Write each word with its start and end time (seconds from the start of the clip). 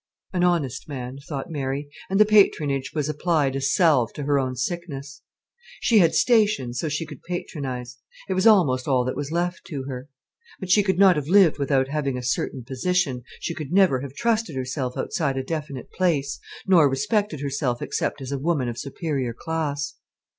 "An 0.33 0.43
honest 0.43 0.89
man," 0.89 1.19
thought 1.29 1.51
Mary. 1.51 1.87
And 2.09 2.19
the 2.19 2.25
patronage 2.25 2.91
was 2.95 3.07
applied 3.07 3.55
as 3.55 3.71
salve 3.71 4.11
to 4.13 4.23
her 4.23 4.39
own 4.39 4.55
sickness. 4.55 5.21
She 5.79 5.99
had 5.99 6.15
station, 6.15 6.73
so 6.73 6.89
she 6.89 7.05
could 7.05 7.21
patronize: 7.21 7.99
it 8.27 8.33
was 8.33 8.47
almost 8.47 8.87
all 8.87 9.05
that 9.05 9.15
was 9.15 9.31
left 9.31 9.63
to 9.65 9.83
her. 9.83 10.09
But 10.59 10.71
she 10.71 10.81
could 10.81 10.97
not 10.97 11.17
have 11.17 11.27
lived 11.27 11.59
without 11.59 11.89
having 11.89 12.17
a 12.17 12.23
certain 12.23 12.63
position. 12.63 13.21
She 13.41 13.53
could 13.53 13.71
never 13.71 13.99
have 14.01 14.15
trusted 14.15 14.55
herself 14.55 14.97
outside 14.97 15.37
a 15.37 15.43
definite 15.43 15.91
place, 15.91 16.39
nor 16.65 16.89
respected 16.89 17.41
herself 17.41 17.79
except 17.79 18.21
as 18.23 18.31
a 18.31 18.39
woman 18.39 18.69
of 18.69 18.79
superior 18.79 19.35
class. 19.35 19.97